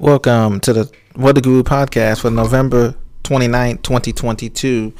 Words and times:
Welcome 0.00 0.58
to 0.62 0.72
the 0.72 0.90
Weather 1.14 1.40
Guru 1.40 1.62
podcast 1.62 2.22
for 2.22 2.30
November 2.30 2.96
29, 3.22 3.78
2022. 3.78 4.92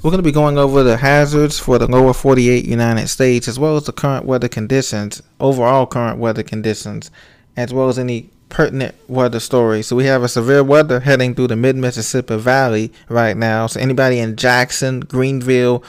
We're 0.00 0.10
going 0.10 0.18
to 0.18 0.22
be 0.22 0.30
going 0.30 0.56
over 0.58 0.84
the 0.84 0.96
hazards 0.96 1.58
for 1.58 1.76
the 1.76 1.88
lower 1.88 2.14
48 2.14 2.64
United 2.64 3.08
States, 3.08 3.48
as 3.48 3.58
well 3.58 3.76
as 3.76 3.86
the 3.86 3.92
current 3.92 4.24
weather 4.24 4.46
conditions, 4.46 5.24
overall 5.40 5.86
current 5.86 6.20
weather 6.20 6.44
conditions, 6.44 7.10
as 7.56 7.74
well 7.74 7.88
as 7.88 7.98
any 7.98 8.30
pertinent 8.48 8.94
weather 9.08 9.40
stories. 9.40 9.88
So 9.88 9.96
we 9.96 10.04
have 10.04 10.22
a 10.22 10.28
severe 10.28 10.62
weather 10.62 11.00
heading 11.00 11.34
through 11.34 11.48
the 11.48 11.56
mid 11.56 11.74
Mississippi 11.74 12.36
Valley 12.36 12.92
right 13.08 13.36
now. 13.36 13.66
So 13.66 13.80
anybody 13.80 14.20
in 14.20 14.36
Jackson, 14.36 15.00
Greenville, 15.00 15.82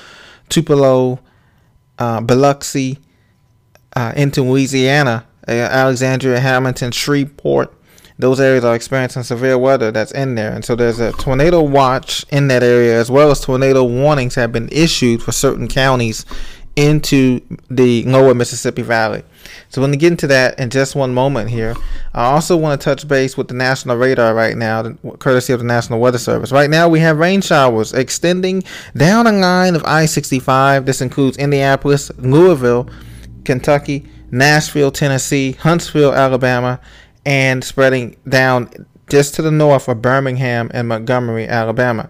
Tupelo, 0.50 1.20
uh, 2.00 2.20
Biloxi, 2.22 2.98
uh, 3.96 4.12
into 4.16 4.42
Louisiana, 4.42 5.28
uh, 5.48 5.52
Alexandria, 5.52 6.40
Hamilton, 6.40 6.92
Shreveport, 6.92 7.72
those 8.24 8.40
areas 8.40 8.64
are 8.64 8.74
experiencing 8.74 9.22
severe 9.22 9.58
weather 9.58 9.92
that's 9.92 10.14
in 10.14 10.36
there. 10.36 10.54
And 10.54 10.64
so 10.64 10.78
there's 10.78 11.02
a 11.02 11.12
tornado 11.12 11.62
watch 11.62 12.26
in 12.30 12.48
that 12.48 12.64
area, 12.64 12.98
as 12.98 13.12
well 13.12 13.30
as 13.32 13.42
tornado 13.42 13.84
warnings 13.84 14.36
have 14.36 14.54
been 14.54 14.70
issued 14.72 15.22
for 15.22 15.34
certain 15.34 15.68
counties 15.68 16.26
into 16.78 17.42
the 17.70 18.04
lower 18.06 18.34
Mississippi 18.34 18.82
Valley. 18.82 19.24
So 19.68 19.82
when 19.82 19.92
to 19.92 19.98
get 19.98 20.14
into 20.14 20.28
that 20.28 20.58
in 20.58 20.70
just 20.70 20.96
one 20.96 21.14
moment 21.14 21.50
here. 21.50 21.76
I 22.14 22.24
also 22.32 22.56
want 22.56 22.80
to 22.80 22.84
touch 22.84 23.06
base 23.10 23.36
with 23.36 23.50
the 23.50 23.56
national 23.56 23.98
radar 23.98 24.34
right 24.34 24.56
now, 24.56 24.94
courtesy 25.20 25.52
of 25.52 25.60
the 25.60 25.66
National 25.66 26.00
Weather 26.00 26.18
Service. 26.18 26.54
Right 26.54 26.70
now, 26.70 26.88
we 26.88 27.02
have 27.02 27.18
rain 27.18 27.42
showers 27.42 27.92
extending 27.92 28.64
down 28.96 29.28
a 29.28 29.34
line 29.34 29.76
of 29.76 29.84
I 29.84 30.06
65. 30.06 30.86
This 30.86 31.02
includes 31.02 31.38
Indianapolis, 31.38 32.10
Louisville, 32.18 32.90
Kentucky, 33.44 34.06
Nashville, 34.32 34.92
Tennessee, 34.92 35.52
Huntsville, 35.52 36.14
Alabama, 36.14 36.80
and 37.26 37.64
spreading 37.64 38.16
down 38.28 38.70
just 39.10 39.36
to 39.36 39.42
the 39.42 39.52
north 39.52 39.88
of 39.88 40.02
Birmingham 40.02 40.72
and 40.74 40.88
Montgomery, 40.88 41.48
Alabama. 41.48 42.10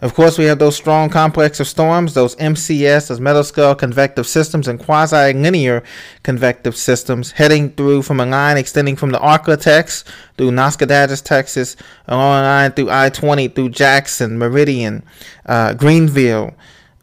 Of 0.00 0.14
course, 0.14 0.38
we 0.38 0.44
have 0.44 0.60
those 0.60 0.76
strong 0.76 1.10
complex 1.10 1.58
of 1.58 1.66
storms, 1.66 2.14
those 2.14 2.36
MCS, 2.36 3.08
those 3.08 3.18
mesoscale 3.18 3.76
convective 3.76 4.28
systems, 4.28 4.68
and 4.68 4.78
quasi-linear 4.78 5.82
convective 6.22 6.76
systems 6.76 7.32
heading 7.32 7.70
through 7.70 8.02
from 8.02 8.20
a 8.20 8.26
line 8.26 8.56
extending 8.56 8.94
from 8.94 9.10
the 9.10 9.18
Arklatex 9.18 10.04
through 10.36 10.52
Nacogdoches, 10.52 11.20
Texas, 11.20 11.74
along 12.06 12.40
a 12.40 12.42
line 12.42 12.70
through 12.72 12.90
I-20 12.90 13.52
through 13.54 13.70
Jackson, 13.70 14.38
Meridian, 14.38 15.02
uh, 15.46 15.74
Greenville, 15.74 16.54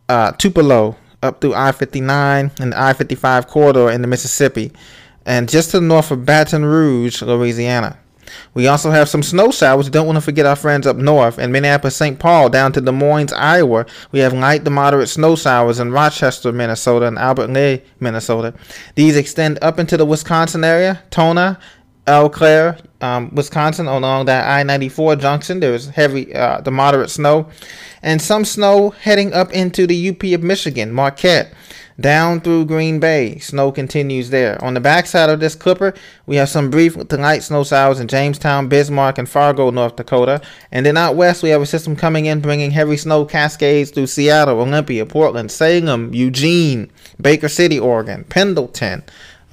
uh, 0.08 0.31
Tupelo, 0.31 0.95
up 1.22 1.42
through 1.42 1.53
I-59 1.53 2.59
and 2.59 2.72
the 2.72 2.80
I-55 2.80 3.47
corridor 3.47 3.90
in 3.90 4.02
the 4.02 4.08
Mississippi 4.08 4.72
and 5.26 5.50
just 5.50 5.72
to 5.72 5.80
the 5.80 5.86
north 5.86 6.12
of 6.12 6.26
Baton 6.26 6.66
Rouge, 6.66 7.22
Louisiana. 7.22 7.98
We 8.54 8.68
also 8.68 8.92
have 8.92 9.09
some 9.09 9.23
snow 9.23 9.52
showers. 9.52 9.90
Don't 9.90 10.06
want 10.06 10.18
to 10.18 10.22
forget 10.22 10.45
our 10.45 10.56
friends 10.56 10.88
up 10.88 10.98
north 10.98 11.40
in 11.40 11.52
Minneapolis, 11.52 11.95
St. 11.95 12.18
Paul, 12.18 12.50
down 12.50 12.72
to 12.73 12.81
Des 12.81 12.92
Moines, 12.92 13.34
Iowa. 13.34 13.86
We 14.12 14.20
have 14.20 14.34
light 14.34 14.66
to 14.66 14.72
moderate 14.72 15.09
snow 15.09 15.36
showers 15.36 15.80
in 15.80 15.92
Rochester, 15.92 16.52
Minnesota, 16.52 17.08
and 17.08 17.18
Albert 17.18 17.50
Lea, 17.50 17.81
Minnesota. 18.00 18.53
These 18.96 19.16
extend 19.16 19.59
up 19.62 19.80
into 19.80 19.98
the 19.98 20.06
Wisconsin 20.06 20.64
area, 20.64 21.03
Tomah, 21.12 21.59
Eau 22.08 22.30
Claire, 22.30 22.78
um, 23.02 23.34
Wisconsin, 23.34 23.88
along 23.88 24.25
that 24.25 24.48
I-94 24.48 25.20
junction. 25.20 25.59
There's 25.59 25.89
heavy 25.89 26.36
uh, 26.36 26.70
moderate 26.70 27.09
snow, 27.09 27.50
and 28.03 28.22
some 28.22 28.45
snow 28.45 28.92
heading 28.92 29.34
up 29.34 29.52
into 29.52 29.88
the 29.88 30.09
UP 30.09 30.23
of 30.23 30.44
Michigan, 30.44 30.92
Marquette. 30.92 31.53
Down 31.97 32.42
through 32.42 32.66
Green 32.66 33.00
Bay, 33.00 33.39
snow 33.39 33.72
continues 33.72 34.30
there. 34.30 34.62
On 34.62 34.73
the 34.73 34.81
backside 34.81 35.30
of 35.30 35.39
this 35.39 35.56
clipper, 35.56 35.94
we 36.25 36.36
have 36.36 36.50
some 36.50 36.70
brief 36.70 36.95
to 37.08 37.17
light 37.17 37.42
snow 37.42 37.64
showers 37.64 38.02
in 38.02 38.09
Jamestown, 38.09 38.67
Bismarck, 38.67 39.17
and 39.17 39.30
Fargo, 39.30 39.69
North 39.72 39.95
Dakota. 39.95 40.42
And 40.73 40.86
then 40.86 40.97
out 40.97 41.16
west, 41.16 41.42
we 41.42 41.50
have 41.50 41.62
a 41.62 41.66
system 41.66 41.95
coming 41.95 42.25
in 42.25 42.42
bringing 42.42 42.72
heavy 42.72 42.97
snow 42.97 43.23
cascades 43.23 43.92
through 43.92 44.08
Seattle, 44.08 44.59
Olympia, 44.59 45.06
Portland, 45.06 45.52
Salem, 45.52 46.13
Eugene, 46.13 46.91
Baker 47.22 47.47
City, 47.47 47.80
Oregon, 47.80 48.25
Pendleton. 48.25 49.01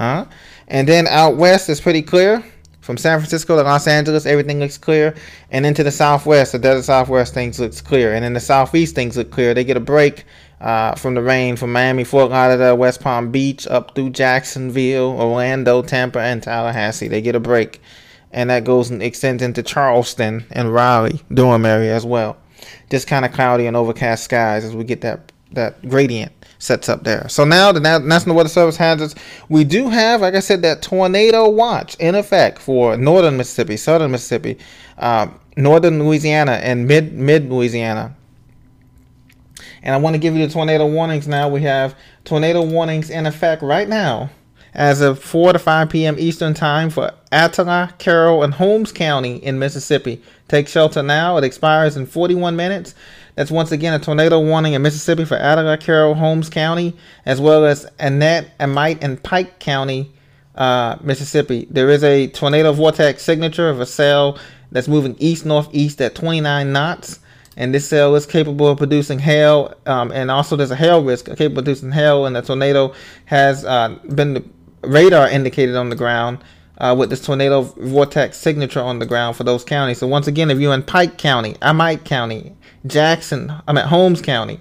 Uh, 0.00 0.24
and 0.68 0.88
then 0.88 1.06
out 1.06 1.36
west 1.36 1.68
is 1.68 1.80
pretty 1.80 2.02
clear. 2.02 2.44
From 2.80 2.96
San 2.96 3.20
Francisco 3.20 3.54
to 3.54 3.62
Los 3.62 3.86
Angeles, 3.86 4.26
everything 4.26 4.58
looks 4.58 4.76
clear. 4.76 5.14
And 5.52 5.64
into 5.64 5.84
the 5.84 5.92
southwest, 5.92 6.50
the 6.50 6.58
desert 6.58 6.82
southwest, 6.82 7.32
things 7.32 7.60
looks 7.60 7.80
clear. 7.80 8.12
And 8.12 8.24
in 8.24 8.32
the 8.32 8.40
southeast, 8.40 8.96
things 8.96 9.16
look 9.16 9.30
clear. 9.30 9.54
They 9.54 9.62
get 9.62 9.76
a 9.76 9.80
break 9.80 10.24
uh, 10.60 10.96
from 10.96 11.14
the 11.14 11.22
rain 11.22 11.56
from 11.56 11.72
Miami, 11.72 12.02
Fort 12.02 12.30
Lauderdale, 12.30 12.76
West 12.76 13.00
Palm 13.00 13.30
Beach, 13.30 13.68
up 13.68 13.94
through 13.94 14.10
Jacksonville, 14.10 15.10
Orlando, 15.10 15.82
Tampa, 15.82 16.20
and 16.20 16.42
Tallahassee. 16.42 17.06
They 17.06 17.20
get 17.20 17.36
a 17.36 17.40
break. 17.40 17.80
And 18.32 18.50
that 18.50 18.64
goes 18.64 18.90
and 18.90 19.02
extends 19.02 19.42
into 19.42 19.62
Charleston 19.62 20.44
and 20.50 20.72
Raleigh, 20.72 21.20
Durham 21.32 21.66
area 21.66 21.94
as 21.94 22.04
well. 22.04 22.36
Just 22.90 23.06
kind 23.06 23.24
of 23.24 23.32
cloudy 23.32 23.66
and 23.66 23.76
overcast 23.76 24.24
skies 24.24 24.64
as 24.64 24.74
we 24.74 24.84
get 24.84 25.02
that 25.02 25.32
that 25.54 25.88
gradient 25.88 26.32
sets 26.58 26.88
up 26.88 27.02
there. 27.04 27.28
So 27.28 27.44
now 27.44 27.72
the 27.72 27.80
National 27.80 28.36
Weather 28.36 28.48
Service 28.48 28.76
has 28.76 29.00
us. 29.02 29.14
We 29.48 29.64
do 29.64 29.88
have, 29.88 30.20
like 30.20 30.34
I 30.34 30.40
said, 30.40 30.62
that 30.62 30.82
tornado 30.82 31.48
watch 31.48 31.96
in 31.96 32.14
effect 32.14 32.58
for 32.58 32.96
northern 32.96 33.36
Mississippi, 33.36 33.76
southern 33.76 34.12
Mississippi, 34.12 34.58
uh, 34.98 35.26
northern 35.56 36.02
Louisiana, 36.02 36.52
and 36.52 36.86
mid 36.86 37.12
mid 37.12 37.50
Louisiana. 37.50 38.14
And 39.82 39.94
I 39.94 39.98
want 39.98 40.14
to 40.14 40.18
give 40.18 40.36
you 40.36 40.46
the 40.46 40.52
tornado 40.52 40.86
warnings 40.86 41.26
now. 41.26 41.48
We 41.48 41.62
have 41.62 41.96
tornado 42.24 42.62
warnings 42.62 43.10
in 43.10 43.26
effect 43.26 43.62
right 43.62 43.88
now 43.88 44.30
as 44.74 45.00
of 45.00 45.18
4 45.22 45.52
to 45.52 45.58
5 45.58 45.90
p.m. 45.90 46.16
Eastern 46.18 46.54
Time 46.54 46.88
for 46.88 47.12
Attala, 47.30 47.96
Carroll, 47.98 48.42
and 48.42 48.54
Holmes 48.54 48.92
County 48.92 49.36
in 49.36 49.58
Mississippi. 49.58 50.22
Take 50.48 50.68
shelter 50.68 51.02
now. 51.02 51.36
It 51.36 51.44
expires 51.44 51.96
in 51.96 52.06
41 52.06 52.56
minutes. 52.56 52.94
That's 53.34 53.50
once 53.50 53.72
again 53.72 53.94
a 53.94 53.98
tornado 53.98 54.40
warning 54.40 54.74
in 54.74 54.82
Mississippi 54.82 55.24
for 55.24 55.38
Attala, 55.38 55.80
Carroll, 55.80 56.14
Holmes 56.14 56.50
County, 56.50 56.96
as 57.24 57.40
well 57.40 57.64
as 57.64 57.86
Annette, 57.98 58.50
Amite, 58.60 59.02
and 59.02 59.22
Pike 59.22 59.58
County, 59.58 60.12
uh, 60.54 60.96
Mississippi. 61.00 61.66
There 61.70 61.88
is 61.88 62.04
a 62.04 62.28
tornado 62.28 62.72
vortex 62.72 63.22
signature 63.22 63.68
of 63.68 63.80
a 63.80 63.86
cell 63.86 64.38
that's 64.70 64.88
moving 64.88 65.16
east 65.18 65.46
northeast 65.46 66.00
at 66.00 66.14
29 66.14 66.72
knots 66.72 67.20
and 67.56 67.74
this 67.74 67.88
cell 67.88 68.14
is 68.14 68.26
capable 68.26 68.68
of 68.68 68.78
producing 68.78 69.18
hail, 69.18 69.74
um, 69.86 70.10
and 70.12 70.30
also 70.30 70.56
there's 70.56 70.70
a 70.70 70.76
hail 70.76 71.02
risk 71.02 71.26
capable 71.26 71.58
of 71.58 71.64
producing 71.64 71.92
hail, 71.92 72.26
and 72.26 72.34
the 72.34 72.42
tornado 72.42 72.94
has 73.26 73.64
uh, 73.64 73.90
been 74.14 74.50
radar 74.82 75.28
indicated 75.28 75.76
on 75.76 75.90
the 75.90 75.96
ground 75.96 76.38
uh, 76.78 76.94
with 76.98 77.10
this 77.10 77.24
tornado 77.24 77.62
vortex 77.62 78.38
signature 78.38 78.80
on 78.80 78.98
the 78.98 79.06
ground 79.06 79.36
for 79.36 79.44
those 79.44 79.64
counties. 79.64 79.98
So 79.98 80.06
once 80.06 80.26
again, 80.26 80.50
if 80.50 80.58
you're 80.58 80.74
in 80.74 80.82
Pike 80.82 81.18
County, 81.18 81.56
Amite 81.62 82.04
County, 82.04 82.56
Jackson, 82.86 83.52
I'm 83.66 83.78
at 83.78 83.86
Holmes 83.86 84.20
County, 84.22 84.60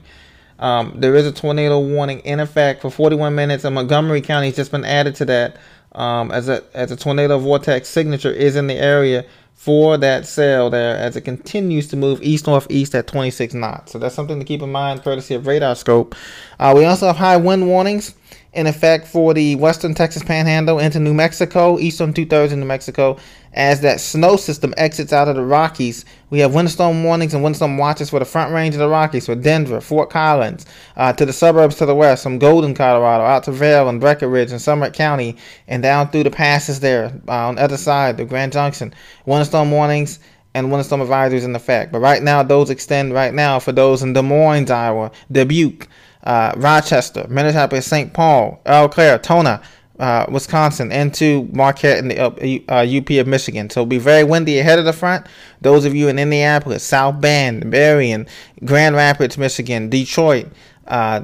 um, 0.61 0.93
there 0.95 1.15
is 1.15 1.25
a 1.25 1.31
tornado 1.31 1.79
warning 1.79 2.19
in 2.19 2.39
effect 2.39 2.81
for 2.81 2.91
41 2.91 3.33
minutes, 3.33 3.65
and 3.65 3.73
Montgomery 3.73 4.21
County 4.21 4.47
has 4.47 4.55
just 4.55 4.71
been 4.71 4.85
added 4.85 5.15
to 5.15 5.25
that 5.25 5.57
um, 5.93 6.31
as 6.31 6.47
a 6.47 6.63
as 6.73 6.91
a 6.91 6.95
tornado 6.95 7.37
vortex 7.39 7.89
signature 7.89 8.31
is 8.31 8.55
in 8.55 8.67
the 8.67 8.75
area 8.75 9.25
for 9.55 9.97
that 9.97 10.25
cell 10.25 10.69
there 10.69 10.97
as 10.97 11.15
it 11.15 11.21
continues 11.21 11.87
to 11.87 11.95
move 11.95 12.19
east 12.23 12.47
northeast 12.47 12.95
at 12.95 13.07
26 13.07 13.53
knots. 13.55 13.91
So 13.91 13.99
that's 13.99 14.15
something 14.15 14.39
to 14.39 14.45
keep 14.45 14.61
in 14.61 14.71
mind, 14.71 15.03
courtesy 15.03 15.35
of 15.35 15.43
RadarScope. 15.43 16.15
Uh, 16.59 16.73
we 16.75 16.85
also 16.85 17.07
have 17.07 17.17
high 17.17 17.37
wind 17.37 17.67
warnings 17.67 18.15
in 18.53 18.67
effect 18.67 19.07
for 19.07 19.33
the 19.33 19.55
western 19.55 19.93
Texas 19.93 20.23
Panhandle 20.23 20.79
into 20.79 20.99
New 20.99 21.13
Mexico, 21.13 21.79
eastern 21.79 22.13
two 22.13 22.25
thirds 22.25 22.51
of 22.51 22.59
New 22.59 22.65
Mexico, 22.65 23.17
as 23.53 23.79
that 23.81 24.01
snow 24.01 24.35
system 24.35 24.73
exits 24.75 25.13
out 25.13 25.29
of 25.29 25.35
the 25.35 25.43
Rockies. 25.43 26.03
We 26.29 26.39
have 26.39 26.53
windstorm 26.53 27.03
warnings 27.03 27.33
and 27.33 27.43
windstorm 27.43 27.77
watches 27.77 28.09
for 28.09 28.19
the 28.19 28.25
front 28.25 28.53
range 28.53 28.75
of 28.75 28.79
the 28.79 28.89
Rockies, 28.89 29.25
for 29.25 29.35
Denver, 29.35 29.79
Fort 29.79 30.09
Collins, 30.09 30.65
uh, 30.97 31.13
to 31.13 31.25
the 31.25 31.33
suburbs 31.33 31.77
to 31.77 31.85
the 31.85 31.95
west, 31.95 32.23
from 32.23 32.39
Golden, 32.39 32.73
Colorado, 32.73 33.23
out 33.23 33.43
to 33.43 33.51
Vail 33.51 33.87
and 33.87 34.01
Breckenridge 34.01 34.51
and 34.51 34.61
Summit 34.61 34.93
County, 34.93 35.37
and 35.67 35.81
down 35.81 36.09
through 36.09 36.23
the 36.23 36.31
passes 36.31 36.81
there 36.81 37.13
uh, 37.29 37.47
on 37.47 37.55
the 37.55 37.61
other 37.61 37.77
side, 37.77 38.17
the 38.17 38.25
Grand 38.25 38.51
Junction. 38.51 38.93
Windstorm 39.25 39.71
warnings 39.71 40.19
and 40.53 40.69
one 40.69 40.79
of 40.79 40.91
windstorm 40.91 41.01
advisories 41.01 41.45
in 41.45 41.55
effect. 41.55 41.91
But 41.91 41.99
right 41.99 42.21
now, 42.21 42.43
those 42.43 42.69
extend 42.69 43.13
right 43.13 43.33
now 43.33 43.59
for 43.59 43.71
those 43.71 44.03
in 44.03 44.13
Des 44.13 44.21
Moines, 44.21 44.69
Iowa, 44.69 45.11
Dubuque, 45.31 45.87
uh, 46.23 46.53
Rochester, 46.57 47.25
Minneapolis, 47.29 47.85
St. 47.85 48.13
Paul, 48.13 48.59
Eau 48.65 48.87
Claire, 48.89 49.17
Tomah, 49.17 49.61
uh, 49.99 50.25
Wisconsin, 50.29 50.91
into 50.91 51.47
Marquette 51.53 51.99
and 51.99 52.11
the 52.11 52.63
uh, 52.67 52.85
UP 52.97 53.09
of 53.11 53.27
Michigan. 53.27 53.69
So 53.69 53.81
it'll 53.81 53.87
be 53.87 53.97
very 53.97 54.23
windy 54.23 54.59
ahead 54.59 54.79
of 54.79 54.85
the 54.85 54.93
front. 54.93 55.27
Those 55.61 55.85
of 55.85 55.95
you 55.95 56.07
in 56.09 56.19
Indianapolis, 56.19 56.83
South 56.83 57.21
Bend, 57.21 57.71
Berrien, 57.71 58.27
Grand 58.65 58.95
Rapids, 58.95 59.37
Michigan, 59.37 59.89
Detroit, 59.89 60.47
uh, 60.87 61.21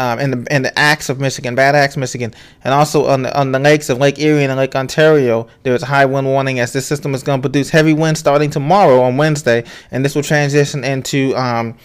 um, 0.00 0.18
and 0.18 0.32
the 0.32 0.52
and 0.52 0.64
the 0.64 0.78
Axe 0.78 1.10
of 1.10 1.20
Michigan, 1.20 1.54
Bad 1.54 1.74
Axe, 1.74 1.94
Michigan, 1.98 2.32
and 2.64 2.72
also 2.72 3.06
on 3.06 3.22
the 3.22 3.38
on 3.38 3.52
the 3.52 3.58
lakes 3.58 3.90
of 3.90 3.98
Lake 3.98 4.18
Erie 4.18 4.44
and 4.44 4.56
Lake 4.56 4.74
Ontario, 4.74 5.46
there 5.62 5.74
is 5.74 5.82
a 5.82 5.86
high 5.86 6.06
wind 6.06 6.26
warning 6.26 6.58
as 6.58 6.72
this 6.72 6.86
system 6.86 7.14
is 7.14 7.22
going 7.22 7.38
to 7.38 7.42
produce 7.42 7.68
heavy 7.68 7.92
winds 7.92 8.18
starting 8.18 8.48
tomorrow 8.48 9.02
on 9.02 9.18
Wednesday, 9.18 9.62
and 9.90 10.02
this 10.02 10.14
will 10.14 10.22
transition 10.22 10.84
into 10.84 11.36
um, 11.36 11.76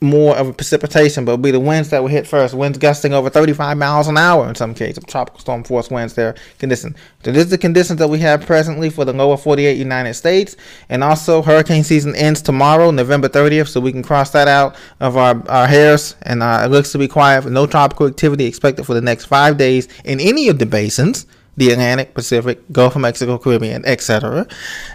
more 0.00 0.36
of 0.36 0.48
a 0.48 0.52
precipitation, 0.52 1.24
but 1.24 1.32
it'll 1.32 1.42
be 1.42 1.50
the 1.50 1.60
winds 1.60 1.90
that 1.90 2.00
will 2.00 2.08
hit 2.08 2.26
first. 2.26 2.54
Winds 2.54 2.78
gusting 2.78 3.12
over 3.12 3.28
35 3.28 3.76
miles 3.76 4.08
an 4.08 4.16
hour 4.16 4.48
in 4.48 4.54
some 4.54 4.74
cases. 4.74 5.04
Tropical 5.04 5.40
storm 5.40 5.62
force 5.62 5.90
winds 5.90 6.14
there 6.14 6.34
condition. 6.58 6.96
So 7.22 7.32
this 7.32 7.44
is 7.44 7.50
the 7.50 7.58
conditions 7.58 7.98
that 7.98 8.08
we 8.08 8.18
have 8.20 8.46
presently 8.46 8.88
for 8.88 9.04
the 9.04 9.12
lower 9.12 9.36
48 9.36 9.76
United 9.76 10.14
States. 10.14 10.56
And 10.88 11.04
also 11.04 11.42
hurricane 11.42 11.84
season 11.84 12.14
ends 12.14 12.40
tomorrow, 12.40 12.90
November 12.90 13.28
30th. 13.28 13.68
So 13.68 13.80
we 13.80 13.92
can 13.92 14.02
cross 14.02 14.30
that 14.30 14.48
out 14.48 14.76
of 15.00 15.16
our, 15.16 15.42
our 15.48 15.66
hairs. 15.66 16.16
And 16.22 16.42
uh, 16.42 16.62
it 16.64 16.68
looks 16.70 16.92
to 16.92 16.98
be 16.98 17.08
quiet. 17.08 17.44
No 17.44 17.66
tropical 17.66 18.06
activity 18.06 18.46
expected 18.46 18.86
for 18.86 18.94
the 18.94 19.02
next 19.02 19.26
five 19.26 19.58
days 19.58 19.88
in 20.04 20.18
any 20.20 20.48
of 20.48 20.58
the 20.58 20.66
basins 20.66 21.26
the 21.56 21.72
Atlantic, 21.72 22.14
Pacific, 22.14 22.60
Gulf 22.72 22.94
of 22.94 23.02
Mexico, 23.02 23.36
Caribbean, 23.36 23.84
etc. 23.84 24.46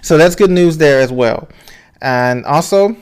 So 0.01 0.17
that's 0.17 0.35
good 0.35 0.49
news 0.49 0.77
there 0.77 0.99
as 0.99 1.11
well. 1.11 1.47
And 2.01 2.43
also, 2.45 2.95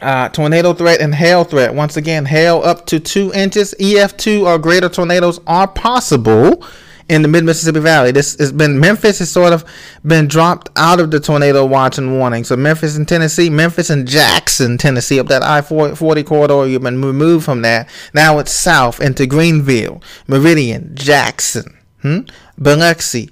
uh, 0.00 0.28
tornado 0.30 0.72
threat 0.72 1.00
and 1.00 1.14
hail 1.14 1.44
threat. 1.44 1.74
Once 1.74 1.96
again, 1.96 2.24
hail 2.24 2.62
up 2.64 2.86
to 2.86 3.00
two 3.00 3.32
inches. 3.32 3.74
EF2 3.78 4.46
or 4.46 4.58
greater 4.58 4.88
tornadoes 4.88 5.40
are 5.46 5.68
possible 5.68 6.64
in 7.08 7.22
the 7.22 7.28
mid 7.28 7.44
Mississippi 7.44 7.80
Valley. 7.80 8.10
This 8.12 8.36
has 8.38 8.52
been 8.52 8.80
Memphis 8.80 9.18
has 9.18 9.30
sort 9.30 9.52
of 9.52 9.64
been 10.04 10.26
dropped 10.26 10.70
out 10.76 11.00
of 11.00 11.10
the 11.10 11.20
tornado 11.20 11.64
watch 11.64 11.98
and 11.98 12.12
warning. 12.18 12.44
So 12.44 12.56
Memphis 12.56 12.96
and 12.96 13.06
Tennessee, 13.06 13.50
Memphis 13.50 13.90
and 13.90 14.08
Jackson, 14.08 14.78
Tennessee, 14.78 15.20
up 15.20 15.28
that 15.28 15.42
I 15.42 15.60
40 15.62 16.22
corridor, 16.22 16.66
you've 16.66 16.82
been 16.82 17.02
removed 17.02 17.44
from 17.44 17.62
that. 17.62 17.88
Now 18.14 18.38
it's 18.38 18.52
south 18.52 19.00
into 19.00 19.26
Greenville, 19.26 20.02
Meridian, 20.26 20.94
Jackson, 20.94 21.76
hmm? 22.02 22.20
Biloxi, 22.58 23.30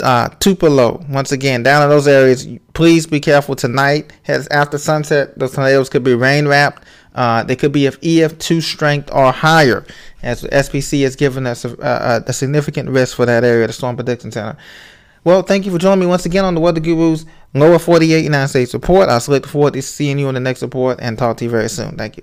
uh, 0.00 0.28
Tupelo. 0.40 1.04
Once 1.08 1.32
again, 1.32 1.62
down 1.62 1.82
in 1.82 1.88
those 1.88 2.08
areas, 2.08 2.46
please 2.74 3.06
be 3.06 3.20
careful 3.20 3.54
tonight. 3.54 4.12
As 4.26 4.48
after 4.48 4.78
sunset, 4.78 5.38
those 5.38 5.52
tornadoes 5.52 5.88
could 5.88 6.04
be 6.04 6.14
rain 6.14 6.46
wrapped. 6.48 6.84
Uh, 7.14 7.42
they 7.42 7.56
could 7.56 7.72
be 7.72 7.86
of 7.86 8.00
EF2 8.00 8.62
strength 8.62 9.10
or 9.12 9.32
higher, 9.32 9.84
as 10.22 10.40
the 10.40 10.48
SPC 10.48 11.02
has 11.02 11.14
given 11.14 11.46
us 11.46 11.64
a, 11.64 11.72
a, 11.80 12.22
a, 12.26 12.32
significant 12.32 12.88
risk 12.88 13.16
for 13.16 13.26
that 13.26 13.44
area, 13.44 13.66
the 13.66 13.72
Storm 13.72 13.96
Prediction 13.96 14.32
Center. 14.32 14.56
Well, 15.22 15.42
thank 15.42 15.66
you 15.66 15.72
for 15.72 15.78
joining 15.78 16.00
me 16.00 16.06
once 16.06 16.24
again 16.24 16.44
on 16.44 16.54
the 16.54 16.60
Weather 16.60 16.80
Gurus 16.80 17.26
Lower 17.54 17.78
48 17.78 18.24
United 18.24 18.48
States 18.48 18.72
report. 18.72 19.10
I 19.10 19.20
look 19.28 19.46
forward 19.46 19.74
to 19.74 19.82
seeing 19.82 20.18
you 20.18 20.28
in 20.28 20.34
the 20.34 20.40
next 20.40 20.62
report 20.62 20.98
and 21.02 21.18
talk 21.18 21.36
to 21.36 21.44
you 21.44 21.50
very 21.50 21.68
soon. 21.68 21.96
Thank 21.96 22.16
you. 22.16 22.22